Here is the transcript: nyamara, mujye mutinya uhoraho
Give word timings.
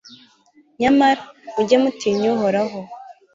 nyamara, 0.79 1.21
mujye 1.53 1.77
mutinya 1.83 2.27
uhoraho 2.35 2.79